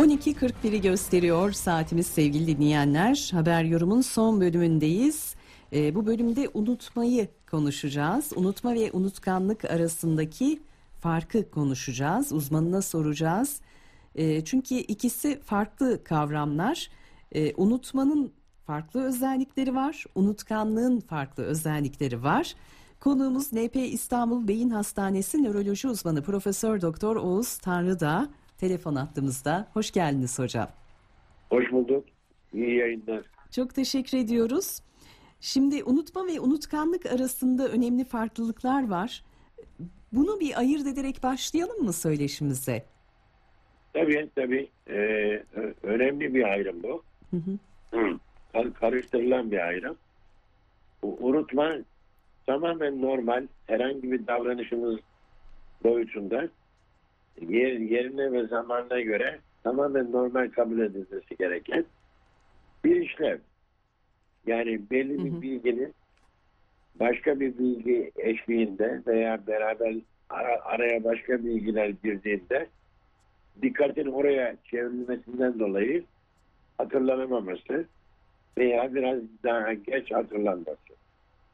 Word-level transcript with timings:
12.41'i 0.00 0.80
gösteriyor 0.80 1.52
saatimiz 1.52 2.06
sevgili 2.06 2.46
dinleyenler. 2.46 3.30
Haber 3.32 3.64
yorumun 3.64 4.00
son 4.00 4.40
bölümündeyiz. 4.40 5.34
Ee, 5.72 5.94
bu 5.94 6.06
bölümde 6.06 6.50
unutmayı 6.54 7.28
konuşacağız. 7.50 8.32
Unutma 8.36 8.74
ve 8.74 8.90
unutkanlık 8.92 9.64
arasındaki 9.64 10.62
farkı 11.00 11.50
konuşacağız. 11.50 12.32
Uzmanına 12.32 12.82
soracağız. 12.82 13.60
Ee, 14.14 14.44
çünkü 14.44 14.74
ikisi 14.74 15.40
farklı 15.40 16.04
kavramlar. 16.04 16.90
Ee, 17.32 17.54
unutmanın 17.56 18.32
farklı 18.66 19.02
özellikleri 19.02 19.74
var. 19.74 20.04
Unutkanlığın 20.14 21.00
farklı 21.00 21.42
özellikleri 21.42 22.22
var. 22.22 22.54
Konuğumuz 23.00 23.52
NP 23.52 23.76
İstanbul 23.76 24.48
Beyin 24.48 24.70
Hastanesi 24.70 25.42
Nöroloji 25.42 25.88
Uzmanı 25.88 26.22
Profesör 26.22 26.80
Doktor 26.80 27.16
Oğuz 27.16 27.58
Tanrıdağ 27.58 28.28
telefon 28.60 28.94
attığımızda. 28.94 29.68
Hoş 29.72 29.90
geldiniz 29.90 30.38
hocam. 30.38 30.68
Hoş 31.50 31.72
bulduk. 31.72 32.04
İyi 32.52 32.76
yayınlar. 32.76 33.22
Çok 33.50 33.74
teşekkür 33.74 34.18
ediyoruz. 34.18 34.80
Şimdi 35.40 35.84
unutma 35.84 36.26
ve 36.26 36.40
unutkanlık 36.40 37.06
arasında 37.06 37.68
önemli 37.68 38.04
farklılıklar 38.04 38.88
var. 38.88 39.24
Bunu 40.12 40.40
bir 40.40 40.58
ayırt 40.58 40.86
ederek 40.86 41.22
başlayalım 41.22 41.84
mı 41.84 41.92
söyleşimize? 41.92 42.84
Tabii 43.92 44.30
tabii. 44.34 44.68
Ee, 44.88 45.42
önemli 45.82 46.34
bir 46.34 46.44
ayrım 46.44 46.82
bu. 46.82 47.02
Hı 47.30 47.36
hı. 47.36 48.70
Karıştırılan 48.74 49.50
bir 49.50 49.58
ayrım. 49.58 49.96
Unutma 51.02 51.72
tamamen 52.46 53.02
normal 53.02 53.46
herhangi 53.66 54.12
bir 54.12 54.26
davranışımız 54.26 54.96
boyutunda 55.84 56.48
yer, 57.48 57.72
yerine 57.72 58.32
ve 58.32 58.46
zamanına 58.46 59.00
göre 59.00 59.38
tamamen 59.62 60.12
normal 60.12 60.50
kabul 60.50 60.78
edilmesi 60.78 61.36
gereken 61.38 61.84
bir 62.84 62.96
işlem. 62.96 63.38
Yani 64.46 64.90
belli 64.90 65.24
bir 65.24 65.32
hı 65.32 65.36
hı. 65.36 65.42
bilginin 65.42 65.94
başka 67.00 67.40
bir 67.40 67.58
bilgi 67.58 68.10
eşliğinde 68.16 69.02
veya 69.06 69.46
beraber 69.46 69.94
ara, 70.30 70.60
araya 70.64 71.04
başka 71.04 71.44
bilgiler 71.44 71.88
girdiğinde 71.88 72.68
dikkatin 73.62 74.06
oraya 74.06 74.56
çevrilmesinden 74.64 75.58
dolayı 75.58 76.04
hatırlanamaması 76.78 77.84
veya 78.58 78.94
biraz 78.94 79.18
daha 79.44 79.72
geç 79.72 80.12
hatırlanması. 80.12 80.76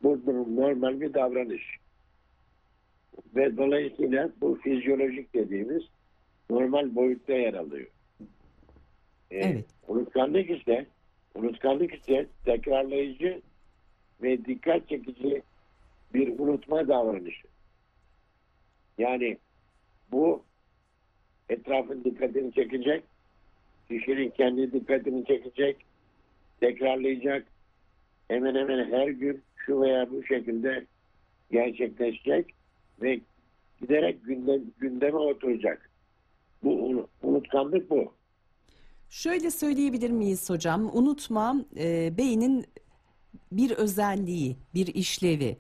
Bu 0.02 0.20
normal 0.56 1.00
bir 1.00 1.14
davranış. 1.14 1.76
Ve 3.36 3.56
dolayısıyla 3.56 4.30
bu 4.40 4.58
fizyolojik 4.62 5.34
dediğimiz 5.34 5.82
normal 6.50 6.94
boyutta 6.94 7.32
yer 7.32 7.54
alıyor. 7.54 7.86
Ee, 9.30 9.38
evet. 9.38 9.64
Unutkanlık 9.88 10.50
ise 10.50 10.86
unutkanlık 11.34 11.94
ise 11.94 12.26
tekrarlayıcı 12.44 13.42
ve 14.22 14.44
dikkat 14.44 14.88
çekici 14.88 15.42
bir 16.14 16.38
unutma 16.38 16.88
davranışı. 16.88 17.46
Yani 18.98 19.38
bu 20.12 20.42
etrafın 21.48 22.04
dikkatini 22.04 22.52
çekecek, 22.52 23.02
kişinin 23.88 24.30
kendi 24.30 24.72
dikkatini 24.72 25.24
çekecek, 25.24 25.76
tekrarlayacak, 26.60 27.46
hemen 28.28 28.54
hemen 28.54 28.92
her 28.92 29.08
gün 29.08 29.42
şu 29.56 29.80
veya 29.80 30.10
bu 30.10 30.24
şekilde 30.24 30.84
gerçekleşecek 31.50 32.54
ve 33.02 33.20
giderek 33.80 34.24
gündem, 34.24 34.62
gündeme 34.78 35.18
oturacak. 35.18 35.90
Bu 36.62 37.04
unutkanlık 37.22 37.90
bu. 37.90 38.12
Şöyle 39.08 39.50
söyleyebilir 39.50 40.10
miyiz 40.10 40.50
hocam? 40.50 40.96
Unutma 40.96 41.56
e, 41.76 42.16
beynin 42.18 42.64
bir 43.52 43.70
özelliği, 43.70 44.56
bir 44.74 44.86
işlevi. 44.86 45.56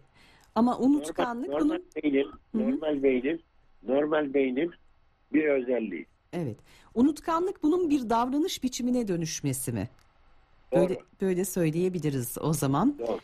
Ama 0.54 0.78
unutkanlık 0.78 1.48
normal, 1.48 1.64
normal 1.64 1.78
bunun... 1.78 2.02
beynin, 2.02 2.30
normal 2.54 3.02
beynin, 3.02 3.42
normal 3.82 4.34
beynin 4.34 4.70
bir 5.32 5.44
özelliği. 5.44 6.06
Evet. 6.32 6.56
Unutkanlık 6.94 7.62
bunun 7.62 7.90
bir 7.90 8.10
davranış 8.10 8.62
biçimine 8.62 9.08
dönüşmesi 9.08 9.72
mi? 9.72 9.88
Böyle 10.72 10.94
Doğru. 10.94 11.04
böyle 11.20 11.44
söyleyebiliriz 11.44 12.38
o 12.40 12.52
zaman. 12.52 12.98
Doğru. 12.98 13.18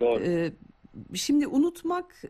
Doğru. 0.00 0.20
Ee, 0.24 0.52
şimdi 1.14 1.46
unutmak 1.46 2.22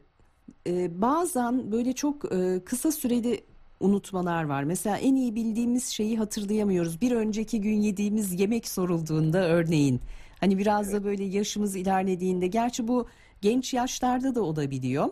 e, 0.69 1.01
bazen 1.01 1.73
böyle 1.73 1.93
çok 1.93 2.33
e, 2.33 2.61
kısa 2.65 2.93
süreli 2.93 3.41
unutmalar 3.81 4.45
var. 4.45 4.65
Mesela 4.65 4.97
en 4.97 5.15
iyi 5.15 5.35
bildiğimiz 5.35 5.87
şeyi 5.87 6.19
hatırlayamıyoruz. 6.19 7.01
Bir 7.01 7.13
önceki 7.13 7.61
gün 7.61 7.81
yediğimiz 7.81 8.41
yemek 8.41 8.69
sorulduğunda 8.69 9.49
örneğin. 9.49 10.01
Hani 10.41 10.59
biraz 10.59 10.89
evet. 10.89 11.01
da 11.01 11.05
böyle 11.05 11.25
yaşımız 11.25 11.77
ilerlediğinde. 11.77 12.47
Gerçi 12.47 12.89
bu 12.89 13.07
genç 13.41 13.75
yaşlarda 13.75 14.35
da 14.35 14.43
olabiliyor. 14.43 15.09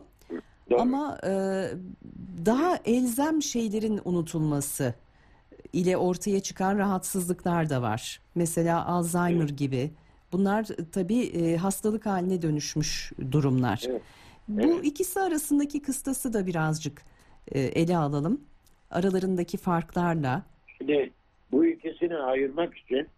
Doğru. 0.71 0.81
Ama 0.81 1.19
e, 1.25 1.31
daha 2.47 2.78
elzem 2.84 3.43
şeylerin 3.43 4.00
unutulması 4.05 4.94
ile 5.73 5.97
ortaya 5.97 6.41
çıkan 6.41 6.78
rahatsızlıklar 6.78 7.71
da 7.71 7.83
var. 7.83 8.21
Mesela 8.34 8.87
Alzheimer 8.87 9.44
evet. 9.44 9.59
gibi. 9.59 9.91
Bunlar 10.33 10.67
tabii 10.93 11.21
e, 11.21 11.56
hastalık 11.56 12.06
haline 12.06 12.43
dönüşmüş 12.43 13.12
durumlar. 13.31 13.83
Evet. 13.88 14.03
Bu 14.48 14.60
evet. 14.60 14.84
ikisi 14.84 15.20
arasındaki 15.20 15.82
kıstası 15.82 16.32
da 16.32 16.46
birazcık 16.46 17.02
e, 17.52 17.60
ele 17.60 17.96
alalım. 17.96 18.40
Aralarındaki 18.90 19.56
farklarla. 19.56 20.42
Şimdi 20.78 21.10
bu 21.52 21.66
ikisini 21.66 22.16
ayırmak 22.16 22.76
için 22.76 23.08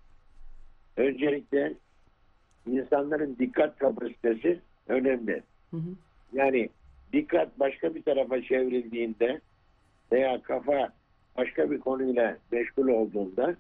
öncelikle 0.96 1.74
insanların 2.66 3.36
dikkat 3.38 3.78
kapasitesi 3.78 4.60
önemli. 4.88 5.42
Hı 5.70 5.76
hı. 5.76 5.90
Yani 6.32 6.68
dikkat 7.12 7.60
başka 7.60 7.94
bir 7.94 8.02
tarafa 8.02 8.42
çevrildiğinde 8.42 9.40
veya 10.12 10.42
kafa 10.42 10.92
başka 11.36 11.70
bir 11.70 11.80
konuyla 11.80 12.36
meşgul 12.52 12.88
olduğunda 12.88 13.56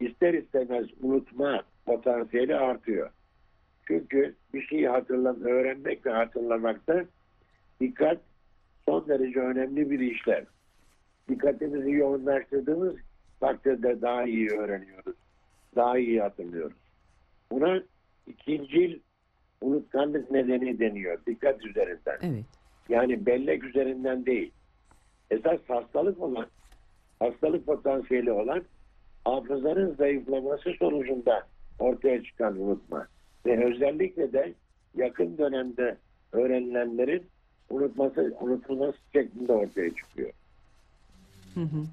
ister 0.00 0.34
istemez 0.34 0.86
unutma 1.02 1.62
potansiyeli 1.86 2.56
artıyor. 2.56 3.10
Çünkü 3.88 4.34
bir 4.54 4.62
şeyi 4.62 4.88
hatırlam 4.88 5.42
öğrenmek 5.42 6.06
ve 6.06 6.10
hatırlamakta 6.10 7.04
dikkat 7.80 8.18
son 8.84 9.08
derece 9.08 9.40
önemli 9.40 9.90
bir 9.90 10.00
işlem. 10.00 10.44
Dikkatimizi 11.28 11.90
yoğunlaştırdığımız 11.90 12.94
takdirde 13.40 14.02
daha 14.02 14.24
iyi 14.24 14.50
öğreniyoruz. 14.50 15.16
Daha 15.76 15.98
iyi 15.98 16.20
hatırlıyoruz. 16.20 16.76
Buna 17.50 17.82
ikinci 18.26 19.00
unutkanlık 19.60 20.30
nedeni 20.30 20.78
deniyor. 20.78 21.18
Dikkat 21.26 21.64
üzerinden. 21.64 22.18
Evet. 22.22 22.44
Yani 22.88 23.26
bellek 23.26 23.64
üzerinden 23.64 24.26
değil. 24.26 24.52
Esas 25.30 25.60
hastalık 25.68 26.20
olan, 26.22 26.46
hastalık 27.18 27.66
potansiyeli 27.66 28.32
olan 28.32 28.64
hafızanın 29.24 29.94
zayıflaması 29.94 30.70
sonucunda 30.78 31.46
ortaya 31.78 32.22
çıkan 32.22 32.60
unutma. 32.60 33.06
Ve 33.46 33.64
özellikle 33.64 34.32
de 34.32 34.54
yakın 34.94 35.38
dönemde 35.38 35.96
öğrenilenlerin 36.32 37.22
unutması, 37.70 38.34
unutulması 38.40 38.98
şeklinde 39.12 39.52
ortaya 39.52 39.90
çıkıyor. 39.90 40.30
Hı 41.54 41.60
hı. 41.60 41.84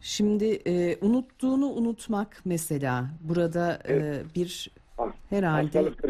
Şimdi 0.00 0.44
e, 0.66 0.96
unuttuğunu 1.00 1.66
unutmak 1.66 2.42
mesela 2.44 3.10
burada 3.20 3.78
e, 3.84 3.92
evet. 3.92 4.26
e, 4.26 4.34
bir 4.34 4.70
herhalde 5.30 5.78
hastalık, 5.78 6.04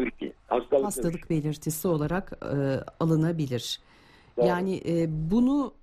hastalık, 0.47 0.85
hastalık 0.85 1.29
belirtisi 1.29 1.87
olarak 1.87 2.31
e, 2.41 2.55
alınabilir. 2.99 3.79
Doğru. 4.37 4.45
Yani 4.45 4.81
e, 4.85 5.07
bunu 5.31 5.73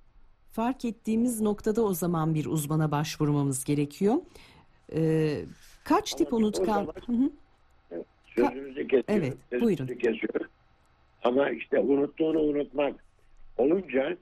fark 0.53 0.85
ettiğimiz 0.85 1.41
noktada 1.41 1.83
o 1.83 1.95
zaman 1.95 2.35
bir 2.35 2.47
uzmana 2.47 2.91
başvurmamız 2.91 3.65
gerekiyor. 3.65 4.15
E, 4.93 5.41
kaç 5.85 6.13
Ama 6.13 6.19
tip 6.19 6.33
unutkan? 6.33 6.93
Zaman, 7.07 7.33
Sözünüzü 8.37 8.89
kesiyorum. 8.89 9.05
Evet, 9.09 9.37
sözünüzü 9.51 9.65
buyurun. 9.65 9.87
Kesiyorum. 9.87 10.47
Ama 11.25 11.51
işte 11.51 11.79
unuttuğunu 11.79 12.41
unutmak 12.41 13.05
olunca 13.59 14.17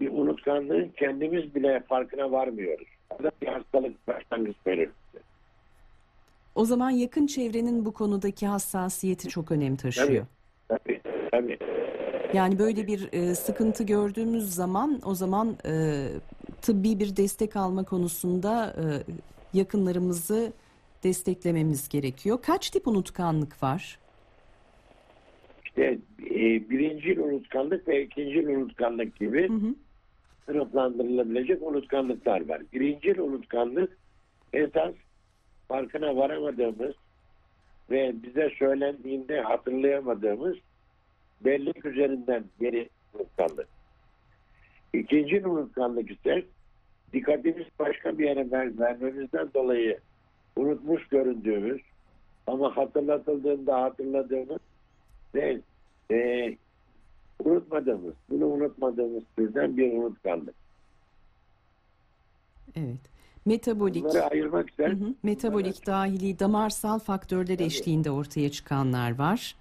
bir 0.00 0.10
unutkanlığın 0.12 0.88
kendimiz 0.96 1.54
bile 1.54 1.82
farkına 1.88 2.32
varmıyoruz. 2.32 2.88
Orada 3.10 3.30
bir 3.42 3.46
hastalık 3.46 4.08
başlangıç 4.08 4.56
belirtisi. 4.66 5.18
O 6.54 6.64
zaman 6.64 6.90
yakın 6.90 7.26
çevrenin 7.26 7.84
bu 7.84 7.92
konudaki 7.92 8.46
hassasiyeti 8.46 9.28
çok 9.28 9.52
önem 9.52 9.76
taşıyor. 9.76 10.26
Tabii, 10.68 11.00
tabii. 11.30 11.58
Yani 12.34 12.58
böyle 12.58 12.86
bir 12.86 13.08
e, 13.12 13.34
sıkıntı 13.34 13.84
gördüğümüz 13.84 14.54
zaman 14.54 15.00
o 15.04 15.14
zaman 15.14 15.56
e, 15.66 16.04
tıbbi 16.62 16.98
bir 16.98 17.16
destek 17.16 17.56
alma 17.56 17.84
konusunda 17.84 18.74
e, 18.76 18.84
yakınlarımızı 19.58 20.52
desteklememiz 21.04 21.88
gerekiyor. 21.88 22.38
Kaç 22.42 22.70
tip 22.70 22.88
unutkanlık 22.88 23.62
var? 23.62 23.98
İşte 25.64 25.98
e, 26.30 26.70
birinci 26.70 27.20
unutkanlık 27.20 27.88
ve 27.88 28.02
ikinci 28.02 28.48
unutkanlık 28.48 29.16
gibi 29.16 29.48
hı 29.48 29.52
hı. 29.52 29.74
sınıflandırılabilecek 30.46 31.62
unutkanlıklar 31.62 32.48
var. 32.48 32.62
Birinci 32.72 33.20
unutkanlık 33.22 33.98
esas 34.52 34.94
farkına 35.68 36.16
varamadığımız 36.16 36.94
ve 37.90 38.14
bize 38.22 38.50
söylendiğinde 38.58 39.40
hatırlayamadığımız 39.40 40.56
bellek 41.40 41.84
üzerinden 41.84 42.44
geri 42.60 42.88
unutkanlık. 43.14 43.68
İkinci 44.92 45.46
unutkanlık 45.46 46.10
ise 46.10 46.44
dikkatimiz 47.12 47.66
başka 47.78 48.18
bir 48.18 48.24
yere 48.24 48.50
ver, 48.50 48.78
vermemizden 48.78 49.48
dolayı 49.54 49.98
unutmuş 50.58 51.08
göründüğümüz 51.08 51.80
ama 52.46 52.76
hatırlatıldığında 52.76 53.82
hatırladığımız 53.82 54.58
ve 55.34 55.60
e, 56.10 56.56
unutmadığımız, 57.44 58.14
bunu 58.30 58.46
unutmadığımız 58.46 59.22
türden 59.36 59.76
bir 59.76 59.92
unutkanlık. 59.92 60.54
Evet. 62.76 63.00
Metabolik. 63.46 64.04
Bunları 64.04 64.24
ayırmak 64.24 64.70
ister. 64.70 64.90
Hı 64.90 64.94
hı. 64.94 65.14
Metabolik 65.22 65.86
dahili 65.86 66.38
damarsal 66.38 66.98
faktörler 66.98 67.56
Tabii. 67.56 67.64
eşliğinde 67.64 68.10
ortaya 68.10 68.50
çıkanlar 68.50 69.18
var. 69.18 69.56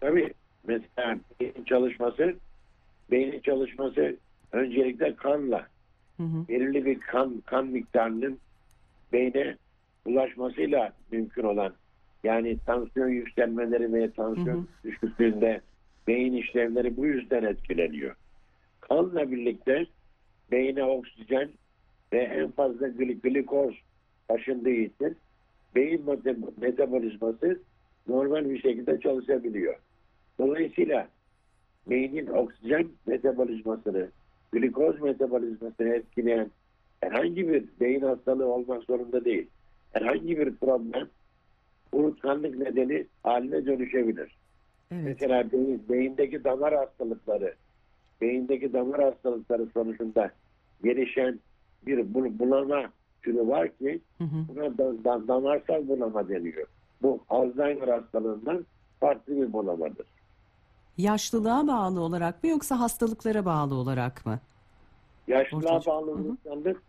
Tabii 0.00 0.34
mesela 0.66 1.18
beynin 1.40 1.64
çalışması, 1.64 2.34
beynin 3.10 3.40
çalışması 3.40 4.16
öncelikle 4.52 5.14
kanla 5.16 5.66
Hı 6.16 6.22
hı. 6.22 6.48
belirli 6.48 6.84
bir 6.84 7.00
kan 7.00 7.42
kan 7.46 7.66
miktarının 7.66 8.38
beyne 9.12 9.56
ulaşmasıyla 10.06 10.92
mümkün 11.12 11.42
olan 11.42 11.72
yani 12.24 12.58
tansiyon 12.66 13.08
yükselmeleri 13.08 13.92
ve 13.92 14.10
tansiyon 14.10 14.56
Hı 14.56 14.60
hı. 14.60 14.66
düşüklüğünde 14.84 15.60
beyin 16.08 16.32
işlevleri 16.32 16.96
bu 16.96 17.06
yüzden 17.06 17.42
etkileniyor. 17.44 18.14
Kanla 18.80 19.30
birlikte 19.30 19.86
beyne 20.52 20.84
oksijen 20.84 21.48
ve 22.12 22.18
en 22.18 22.50
fazla 22.50 22.88
gli- 22.88 23.20
glikoz 23.20 23.74
taşındığı 24.28 24.70
için 24.70 25.16
beyin 25.74 26.04
metabolizması 26.60 27.60
normal 28.08 28.50
bir 28.50 28.60
şekilde 28.60 29.00
çalışabiliyor. 29.00 29.76
Dolayısıyla 30.38 31.08
beynin 31.86 32.26
oksijen 32.26 32.88
metabolizmasını, 33.06 34.08
glikoz 34.52 35.00
metabolizmasını 35.00 35.88
etkileyen 35.88 36.50
herhangi 37.00 37.48
bir 37.48 37.64
beyin 37.80 38.00
hastalığı 38.00 38.46
olmak 38.46 38.82
zorunda 38.84 39.24
değil. 39.24 39.46
Herhangi 39.92 40.38
bir 40.38 40.56
problem 40.56 41.08
unutkanlık 41.92 42.58
nedeni 42.58 43.06
haline 43.22 43.66
dönüşebilir. 43.66 44.36
Evet. 44.92 45.04
Mesela 45.04 45.52
beyin, 45.52 45.82
beyindeki 45.88 46.44
damar 46.44 46.74
hastalıkları, 46.74 47.54
beyindeki 48.20 48.72
damar 48.72 49.02
hastalıkları 49.02 49.66
sonucunda 49.74 50.30
gelişen 50.84 51.40
bir 51.86 52.14
bu- 52.14 52.38
bulama 52.38 52.82
türü 53.22 53.48
var 53.48 53.76
ki 53.78 54.00
Hı 54.18 54.24
hı. 54.24 54.44
buna 54.48 54.78
da, 54.78 55.04
da- 55.04 55.28
damarsal 55.28 55.88
bulama 55.88 56.28
deniyor. 56.28 56.66
Bu 57.02 57.20
Alzheimer 57.28 57.88
hastalığından 57.88 58.66
farklı 59.00 59.36
bir 59.36 59.52
bulamadır. 59.52 60.06
Yaşlılığa 60.98 61.66
bağlı 61.68 62.00
olarak 62.00 62.42
mı 62.44 62.50
yoksa 62.50 62.80
hastalıklara 62.80 63.44
bağlı 63.44 63.74
olarak 63.74 64.26
mı? 64.26 64.38
Yaşlılığa 65.28 65.76
Ortaya- 65.76 65.86
bağlı 65.92 66.10
unutkanlık, 66.10 66.82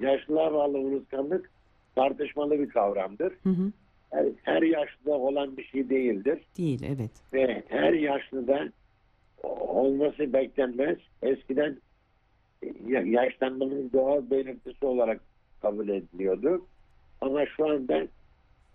yaşlılığa 0.00 0.52
bağlı 0.52 0.78
unutkanlık 0.78 1.50
tartışmalı 1.98 2.58
bir 2.58 2.68
kavramdır. 2.68 3.32
Hı 3.42 3.48
hı. 3.50 3.72
Her, 4.10 4.26
her 4.42 4.62
yaşlıda 4.62 5.12
olan 5.12 5.56
bir 5.56 5.64
şey 5.64 5.90
değildir. 5.90 6.38
Değil 6.58 6.82
evet. 6.86 7.10
ve 7.32 7.62
her 7.68 7.92
yaşlıda 7.92 8.68
olması 9.42 10.32
beklenmez. 10.32 10.98
Eskiden 11.22 11.78
ya- 12.86 13.02
yaşlanmanın 13.02 13.90
doğal 13.92 14.30
belirtisi 14.30 14.86
olarak 14.86 15.20
kabul 15.62 15.88
ediliyordu. 15.88 16.66
Ama 17.20 17.46
şu 17.56 17.68
anda 17.70 18.06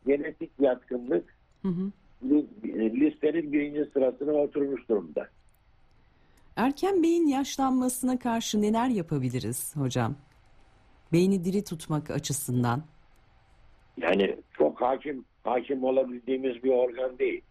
genetik 0.07 0.51
yatkınlık 0.59 1.35
Hı 1.61 1.67
hı. 1.67 1.91
li- 2.29 2.99
listenin 3.01 3.53
birinci 3.53 3.91
sırasına 3.93 4.31
oturmuş 4.33 4.89
durumda. 4.89 5.27
Erken 6.55 7.03
beyin 7.03 7.27
yaşlanmasına 7.27 8.19
karşı 8.19 8.61
neler 8.61 8.87
yapabiliriz 8.87 9.75
hocam? 9.75 10.15
Beyni 11.13 11.43
diri 11.45 11.63
tutmak 11.63 12.11
açısından. 12.11 12.83
Yani 13.97 14.35
çok 14.57 14.81
hakim 14.81 15.25
hakim 15.43 15.83
olabildiğimiz 15.83 16.63
bir 16.63 16.69
organ 16.71 17.19
değil. 17.19 17.41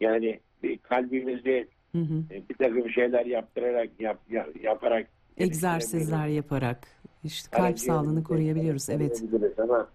Yani 0.00 0.40
bir 0.62 0.78
kalbimizi 0.78 1.68
Hı 1.92 1.98
hı. 1.98 2.22
bir 2.48 2.54
takım 2.54 2.90
şeyler 2.90 3.26
yaptırarak 3.26 3.88
yap, 4.00 4.18
yap- 4.30 4.62
yaparak 4.62 5.06
Egzersizler 5.36 6.26
yaparak 6.26 6.88
işte 7.24 7.50
kalp 7.50 7.62
Karaciğerimizi 7.62 7.86
sağlığını 7.86 8.24
koruyabiliyoruz. 8.24 8.90
Evet. 8.90 9.22
Ama 9.58 9.88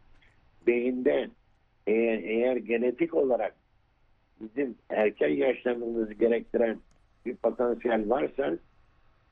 beyinde 0.68 1.30
eğer, 1.88 2.24
eğer 2.24 2.56
genetik 2.56 3.13
olarak 3.13 3.56
bizim 4.42 4.75
erken 4.89 5.30
yaşlanmamızı 5.30 6.13
gerektiren 6.13 6.77
bir 7.25 7.36
potansiyel 7.36 8.09
varsa 8.09 8.57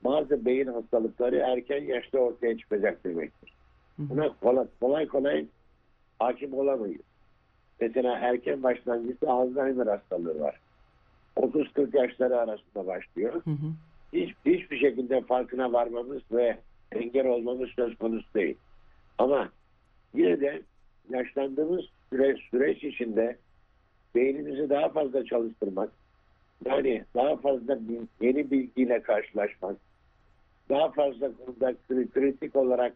bazı 0.03 0.45
beyin 0.45 0.67
hastalıkları 0.67 1.35
erken 1.35 1.83
yaşta 1.83 2.17
ortaya 2.17 2.57
çıkacak 2.57 3.03
demektir. 3.03 3.53
Buna 3.97 4.35
kolay 4.41 4.67
kolay, 4.79 5.07
kolay 5.07 5.45
hakim 6.21 6.53
olamayız. 6.53 7.01
Mesela 7.79 8.17
erken 8.17 8.63
başlangıçta 8.63 9.31
Alzheimer 9.31 9.87
hastalığı 9.87 10.39
var. 10.39 10.59
30-40 11.37 11.97
yaşları 11.97 12.39
arasında 12.39 12.87
başlıyor 12.87 13.33
Hı 13.33 13.49
hı. 13.49 13.73
hiç, 14.13 14.35
hiçbir 14.45 14.79
şekilde 14.79 15.21
farkına 15.21 15.73
varmamız 15.73 16.21
ve 16.31 16.57
engel 16.91 17.27
olmamız 17.27 17.69
söz 17.69 17.97
konusu 17.97 18.33
değil. 18.35 18.57
Ama 19.17 19.49
yine 20.13 20.41
de 20.41 20.61
yaşlandığımız 21.09 21.85
süre, 22.09 22.35
süreç 22.51 22.83
içinde 22.83 23.37
beynimizi 24.15 24.69
daha 24.69 24.89
fazla 24.89 25.25
çalıştırmak, 25.25 25.91
yani 26.65 27.03
daha 27.15 27.35
fazla 27.35 27.79
yeni 28.21 28.51
bilgiyle 28.51 29.01
karşılaşmak, 29.01 29.77
daha 30.69 30.91
fazla 30.91 31.31
konuda 31.31 31.71
kri- 31.89 32.11
kritik 32.11 32.55
olarak 32.55 32.93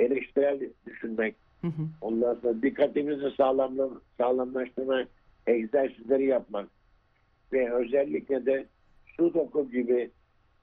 eleştirel 0.00 0.60
düşünmek, 0.86 1.34
Hı 1.60 1.66
hı. 1.66 1.82
ondan 2.00 2.34
sonra 2.34 2.62
dikkatimizi 2.62 3.30
sağlamla, 3.36 3.88
sağlamlaştırma 4.18 5.04
egzersizleri 5.46 6.26
yapmak 6.26 6.68
ve 7.52 7.72
özellikle 7.72 8.46
de 8.46 8.66
sudoku 9.16 9.70
gibi 9.70 10.10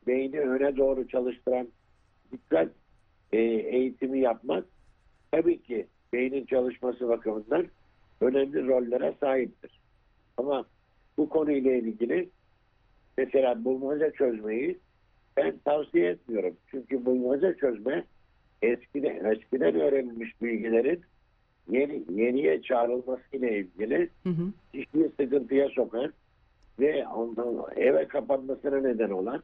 beyni 0.07 0.39
öne 0.39 0.77
doğru 0.77 1.07
çalıştıran 1.07 1.67
dikkat 2.31 2.69
e, 3.31 3.37
eğitimi 3.41 4.19
yapmak 4.19 4.65
tabii 5.31 5.61
ki 5.61 5.87
beynin 6.13 6.45
çalışması 6.45 7.09
bakımından 7.09 7.67
önemli 8.21 8.67
rollere 8.67 9.13
sahiptir. 9.19 9.79
Ama 10.37 10.65
bu 11.17 11.29
konuyla 11.29 11.73
ilgili 11.73 12.29
mesela 13.17 13.65
bulmaca 13.65 14.11
çözmeyi 14.11 14.77
ben 15.37 15.57
tavsiye 15.65 16.09
etmiyorum. 16.09 16.57
Çünkü 16.71 17.05
bulmaca 17.05 17.57
çözme 17.57 18.03
eskiden, 18.61 19.25
eskiden 19.25 19.75
öğrenilmiş 19.75 20.41
bilgilerin 20.41 21.01
yeni, 21.69 22.03
yeniye 22.21 22.61
çağrılmasıyla 22.61 23.49
ilgili 23.49 24.09
Hı 24.23 24.29
hı. 24.29 24.51
kişiyi 24.73 25.09
sıkıntıya 25.19 25.69
sokan 25.69 26.13
ve 26.79 27.07
ondan 27.07 27.65
eve 27.75 28.07
kapanmasına 28.07 28.79
neden 28.79 29.09
olan 29.09 29.43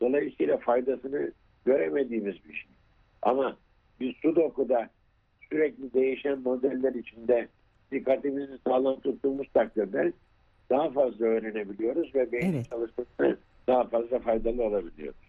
dolayısıyla 0.00 0.56
faydasını 0.56 1.32
göremediğimiz 1.64 2.34
bir 2.48 2.54
şey. 2.54 2.70
Ama 3.22 3.56
biz 4.00 4.14
Sudoku'da 4.22 4.90
sürekli 5.50 5.92
değişen 5.92 6.38
modeller 6.38 6.94
içinde 6.94 7.48
dikkatimizi 7.92 8.58
sağlam 8.66 9.00
tuttuğumuz 9.00 9.48
takdirde 9.54 10.12
daha 10.70 10.90
fazla 10.90 11.26
öğrenebiliyoruz 11.26 12.14
ve 12.14 12.32
beyin 12.32 12.52
Evet. 12.52 12.70
çalışmasına 12.70 13.36
daha 13.66 13.84
fazla 13.84 14.18
faydalı 14.18 14.62
olabiliyoruz. 14.64 15.20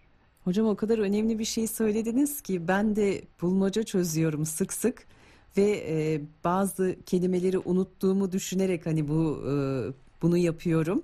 Hocam 0.44 0.68
o 0.68 0.76
kadar 0.76 1.00
önemli 1.00 1.40
bir 1.40 1.46
şey 1.46 1.68
söylediniz 1.68 2.42
ki 2.42 2.68
ben 2.68 2.96
de 2.96 3.22
bulmaca 3.42 3.84
çözüyorum 3.84 4.46
sık 4.46 4.74
sık 4.74 5.08
ve 5.58 5.84
e, 5.88 6.22
bazı 6.44 6.96
kelimeleri 7.06 7.58
unuttuğumu 7.58 8.32
düşünerek 8.32 8.86
hani 8.86 9.08
bu 9.08 9.44
e, 9.48 9.54
bunu 10.22 10.38
yapıyorum. 10.38 11.04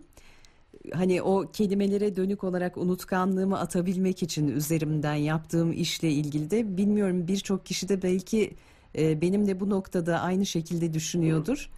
Hani 0.94 1.22
o 1.22 1.51
kelimelere 1.54 2.15
dönük 2.15 2.44
olarak 2.44 2.77
unutkanlığımı 2.77 3.60
atabilmek 3.60 4.24
için 4.24 4.48
üzerimden 4.48 5.15
yaptığım 5.15 5.72
işle 5.72 6.10
ilgili 6.10 6.51
de 6.51 6.77
bilmiyorum 6.77 7.27
birçok 7.27 7.65
kişi 7.65 7.89
de 7.89 8.01
belki 8.01 8.51
e, 8.98 9.22
benimle 9.22 9.60
bu 9.60 9.70
noktada 9.70 10.20
aynı 10.20 10.46
şekilde 10.46 10.94
düşünüyordur. 10.94 11.70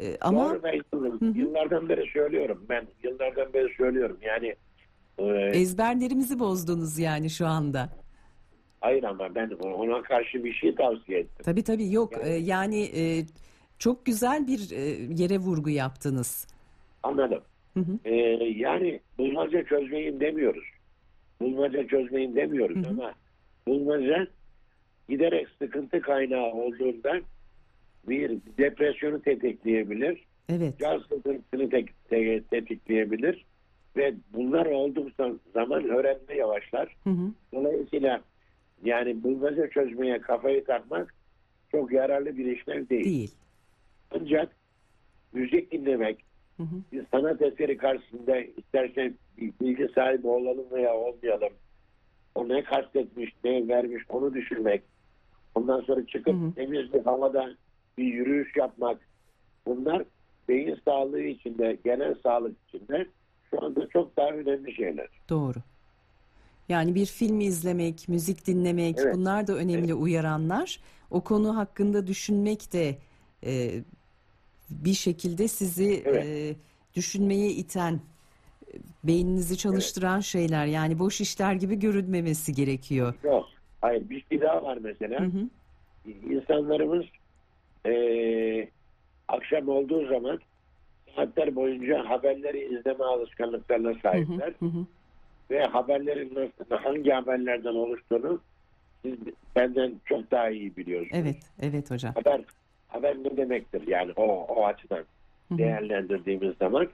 E, 0.00 0.16
ama 0.20 0.50
Doğru 0.50 0.62
ben 0.62 0.80
yıllardan 1.34 1.88
beri 1.88 2.10
söylüyorum. 2.10 2.66
Ben 2.68 2.86
yıllardan 3.02 3.52
beri 3.52 3.74
söylüyorum. 3.74 4.16
Yani 4.22 4.54
e, 5.18 5.24
ezberlerimizi 5.58 6.38
bozdunuz 6.38 6.98
yani 6.98 7.30
şu 7.30 7.46
anda. 7.46 7.88
hayır 8.80 9.02
ama 9.04 9.34
ben 9.34 9.50
ona 9.50 10.02
karşı 10.02 10.44
bir 10.44 10.52
şey 10.52 10.74
tavsiye 10.74 11.18
ettim. 11.18 11.44
Tabii 11.44 11.62
tabii 11.62 11.92
yok 11.92 12.12
Yani- 12.12 12.28
Ee, 12.28 12.36
yani 12.38 12.82
e, 12.96 13.22
çok 13.78 14.06
güzel 14.06 14.46
bir 14.46 14.70
e, 14.70 14.80
yere 15.22 15.38
vurgu 15.38 15.70
yaptınız. 15.70 16.46
Anladım. 17.02 17.40
Hı 17.74 17.80
hı. 17.80 17.98
Ee, 18.04 18.14
yani 18.56 19.00
bulmaca 19.18 19.64
çözmeyin 19.64 20.20
demiyoruz. 20.20 20.64
Bulmaca 21.40 21.86
çözmeyin 21.88 22.36
demiyoruz 22.36 22.76
Hı 22.76 22.80
hı. 22.80 22.90
ama 22.90 23.14
bulmaca 23.68 24.26
giderek 25.08 25.46
sıkıntı 25.58 26.00
kaynağı 26.00 26.52
olduğundan 26.52 27.22
bir 28.08 28.30
depresyonu 28.58 29.22
tetikleyebilir. 29.22 30.24
Evet. 30.48 30.78
Can 30.78 30.98
sıkıntısını 30.98 31.70
te- 31.70 31.84
te- 32.10 32.42
tetikleyebilir. 32.50 33.44
Ve 33.96 34.14
bunlar 34.32 34.66
oldukça 34.66 35.32
zaman 35.54 35.84
öğrenme 35.84 36.34
yavaşlar. 36.36 36.96
Hı 37.04 37.10
hı. 37.10 37.32
Dolayısıyla 37.52 38.20
yani 38.84 39.22
bulmaca 39.22 39.70
çözmeye 39.70 40.20
kafayı 40.20 40.64
takmak 40.64 41.14
çok 41.70 41.92
yararlı 41.92 42.36
bir 42.36 42.56
işlem 42.56 42.88
değil. 42.88 43.04
Değil. 43.04 43.34
Ancak 44.10 44.56
müzik 45.32 45.72
dinlemek, 45.72 46.24
Hı 46.56 46.62
hı. 46.62 46.76
bir 46.92 47.04
sanat 47.10 47.42
eseri 47.42 47.76
karşısında 47.76 48.40
istersen 48.40 49.14
bilgi 49.60 49.88
sahibi 49.94 50.26
olalım 50.26 50.66
veya 50.72 50.94
olmayalım. 50.94 51.52
O 52.34 52.48
ne 52.48 52.64
kastetmiş, 52.64 53.32
ne 53.44 53.68
vermiş 53.68 54.02
onu 54.08 54.34
düşünmek. 54.34 54.82
Ondan 55.54 55.80
sonra 55.80 56.06
çıkıp 56.06 56.34
Hı 56.34 56.46
hı. 56.46 56.54
temiz 56.54 56.92
bir 56.92 57.00
havada 57.00 57.54
bir 57.98 58.04
yürüyüş 58.04 58.56
yapmak. 58.56 58.98
Bunlar 59.66 60.02
beyin 60.48 60.78
sağlığı 60.84 61.20
içinde, 61.20 61.78
genel 61.84 62.14
sağlık 62.14 62.56
içinde 62.68 63.06
şu 63.54 63.64
anda 63.64 63.88
çok 63.88 64.16
daha 64.16 64.28
önemli 64.28 64.74
şeyler. 64.74 65.08
Doğru. 65.28 65.58
Yani 66.68 66.94
bir 66.94 67.06
film 67.06 67.40
izlemek, 67.40 68.08
müzik 68.08 68.46
dinlemek 68.46 68.98
Evet. 68.98 69.14
bunlar 69.14 69.46
da 69.46 69.52
önemli 69.54 69.94
uyaranlar. 69.94 70.80
O 71.10 71.20
konu 71.20 71.56
hakkında 71.56 72.06
düşünmek 72.06 72.72
de 72.72 72.96
e, 73.46 73.70
bir 74.70 74.94
şekilde 74.94 75.48
sizi 75.48 76.02
Evet. 76.04 76.24
e, 76.26 76.56
düşünmeye 76.96 77.50
iten, 77.50 77.94
e, 77.94 78.72
beyninizi 79.04 79.58
çalıştıran 79.58 80.20
şeyler. 80.20 80.66
Yani 80.66 80.98
boş 80.98 81.20
işler 81.20 81.52
gibi 81.54 81.78
görünmemesi 81.78 82.52
gerekiyor. 82.54 83.14
Yok. 83.24 83.46
Hayır 83.80 84.10
bir 84.10 84.24
şey 84.28 84.40
daha 84.40 84.62
var 84.62 84.78
mesela. 84.82 85.20
Hı 85.20 85.24
hı. 85.24 85.48
İnsanlarımız 86.34 87.04
eee, 87.86 88.68
akşam 89.28 89.68
olduğu 89.68 90.06
zaman 90.08 90.38
saatler 91.16 91.54
boyunca 91.56 92.08
haberleri 92.10 92.64
izleme 92.64 93.04
alışkanlıklarına 93.04 93.88
Hı 93.88 93.94
hı. 93.94 94.00
sahipler. 94.02 94.52
Hı 94.58 94.66
hı. 94.66 94.86
Ve 95.50 95.64
haberlerin 95.64 96.34
nasıl, 96.34 96.84
hangi 96.84 97.10
haberlerden 97.10 97.74
oluştuğunu 97.74 98.40
siz 99.02 99.14
benden 99.56 99.94
çok 100.04 100.30
daha 100.30 100.50
iyi 100.50 100.76
biliyorsunuz. 100.76 101.18
Evet, 101.22 101.36
evet 101.62 101.90
hocam. 101.90 102.14
Haber, 102.14 102.40
haber 102.88 103.16
ne 103.16 103.36
demektir 103.36 103.86
yani 103.86 104.12
o, 104.16 104.22
o 104.44 104.66
açıdan 104.66 105.04
Hı 105.48 105.54
hı. 105.54 105.58
değerlendirdiğimiz 105.58 106.56
zaman 106.56 106.88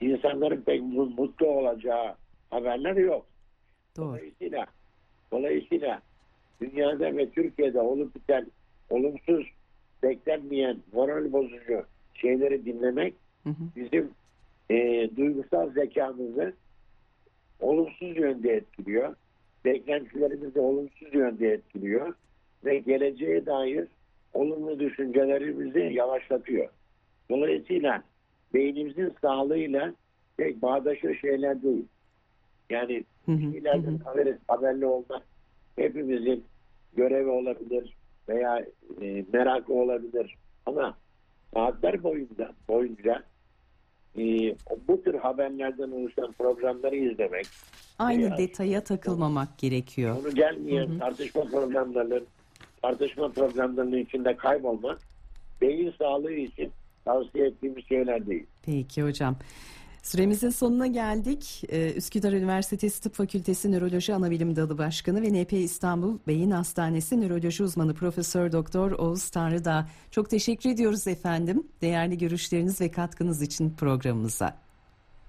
insanların 0.00 0.62
pek 0.62 0.82
mu- 0.82 1.12
mutlu 1.16 1.46
olacağı 1.46 2.14
haberler 2.50 2.96
yok. 2.96 3.26
Doğru. 3.96 4.06
Dolayısıyla, 4.06 4.66
dolayısıyla 5.32 6.02
dünyada 6.60 7.16
ve 7.16 7.30
Türkiye'de 7.30 7.80
olup 7.80 8.14
biten 8.14 8.46
olumsuz, 8.90 9.46
beklenmeyen, 10.02 10.76
moral 10.92 11.32
bozucu 11.32 11.84
şeyleri 12.14 12.64
dinlemek 12.64 13.14
Hı 13.44 13.50
hı. 13.50 13.64
bizim 13.76 14.10
e, 14.70 15.08
duygusal 15.16 15.70
zekamızı 15.70 16.54
olumsuz 17.60 18.16
yönde 18.16 18.52
etkiliyor. 18.52 19.14
Beklentilerimizi 19.64 20.60
olumsuz 20.60 21.14
yönde 21.14 21.52
etkiliyor. 21.52 22.14
Ve 22.64 22.78
geleceğe 22.78 23.46
dair 23.46 23.88
olumlu 24.34 24.78
düşüncelerimizi 24.78 25.78
yavaşlatıyor. 25.78 26.68
Dolayısıyla 27.30 28.02
beynimizin 28.54 29.14
sağlığıyla 29.20 29.94
pek 30.36 30.62
bağdaşır 30.62 31.14
şeyler 31.14 31.62
değil. 31.62 31.84
Yani 32.70 33.04
ileriden 33.28 33.98
haber, 33.98 34.36
haberli 34.48 34.86
olmak 34.86 35.22
hepimizin 35.76 36.44
görevi 36.96 37.28
olabilir 37.28 37.96
veya 38.28 38.66
e, 39.00 39.24
merakı 39.32 39.72
olabilir. 39.72 40.36
Ama 40.66 40.96
saatler 41.54 42.02
boyunca 42.02 42.52
boyunca 42.68 43.22
e, 44.18 44.22
bu 44.88 45.02
tür 45.02 45.14
haberlerden 45.14 45.90
oluşan 45.90 46.32
programları 46.32 46.96
izlemek, 46.96 47.46
Aynı 47.98 48.22
Ya. 48.22 48.38
detaya 48.38 48.84
takılmamak 48.84 49.58
gerekiyor. 49.58 50.16
onu 50.20 50.34
gelmeyen 50.34 50.88
Hı 50.88 50.94
hı. 50.94 50.98
tartışma 50.98 51.44
programlarının 51.44 52.26
tartışma 52.82 53.28
programlarının 53.32 53.98
içinde 53.98 54.36
kaybolmak 54.36 54.98
beyin 55.60 55.94
sağlığı 55.98 56.32
için 56.32 56.70
tavsiye 57.04 57.46
ettiğimiz 57.46 57.88
şeyler 57.88 58.26
değil. 58.26 58.46
Peki 58.62 59.02
hocam. 59.02 59.36
Süremizin 60.02 60.50
sonuna 60.50 60.86
geldik. 60.86 61.62
Ee, 61.68 61.92
Üsküdar 61.92 62.32
Üniversitesi 62.32 63.02
Tıp 63.02 63.14
Fakültesi 63.14 63.72
Nöroloji 63.72 64.14
Anabilim 64.14 64.56
Dalı 64.56 64.78
Başkanı 64.78 65.22
ve 65.22 65.42
NP 65.42 65.52
İstanbul 65.52 66.18
Beyin 66.26 66.50
Hastanesi 66.50 67.20
Nöroloji 67.20 67.62
Uzmanı 67.62 67.94
Profesör 67.94 68.52
Doktor 68.52 68.92
Oğuz 68.92 69.30
Tanrıdağ. 69.30 69.86
Çok 70.10 70.30
teşekkür 70.30 70.70
ediyoruz 70.70 71.06
efendim. 71.06 71.66
Değerli 71.82 72.18
görüşleriniz 72.18 72.80
ve 72.80 72.90
katkınız 72.90 73.42
için 73.42 73.70
programımıza. 73.70 74.56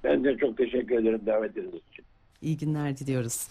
Ben 0.03 0.23
de 0.23 0.37
çok 0.37 0.57
teşekkür 0.57 0.95
ederim 0.95 1.21
davetiniz 1.25 1.73
için. 1.73 2.05
İyi 2.41 2.57
günler 2.57 2.97
diliyoruz. 2.97 3.47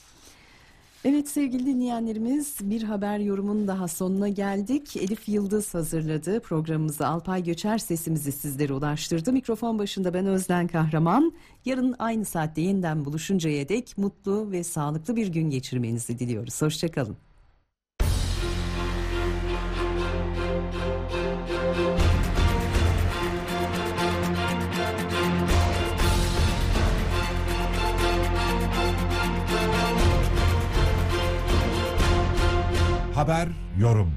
Evet 1.05 1.29
sevgili 1.29 1.67
dinleyenlerimiz 1.67 2.57
bir 2.63 2.83
haber 2.83 3.19
yorumun 3.19 3.69
daha 3.69 3.89
sonuna 3.89 4.29
geldik. 4.29 4.97
Elif 4.97 5.29
Yıldız 5.29 5.75
hazırladı 5.75 6.41
programımızı 6.41 7.07
Alpay 7.07 7.45
Göçer 7.45 7.79
sesimizi 7.79 8.33
sizlere 8.33 8.73
ulaştırdı. 8.73 9.33
Mikrofon 9.33 9.79
başında 9.79 10.15
ben 10.15 10.27
Özden 10.27 10.67
Kahraman. 10.67 11.33
Yarın 11.65 11.95
aynı 11.99 12.25
saatte 12.25 12.61
yeniden 12.61 13.05
buluşuncaya 13.05 13.69
dek 13.69 13.99
mutlu 13.99 14.51
ve 14.51 14.65
sağlıklı 14.65 15.17
bir 15.17 15.27
gün 15.27 15.51
geçirmenizi 15.51 16.19
diliyoruz. 16.19 16.63
Hoşçakalın. 16.63 17.17
Haber, 33.23 33.49
yorum. 33.79 34.13